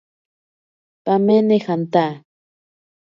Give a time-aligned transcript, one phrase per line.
[1.05, 2.05] Pamene janta.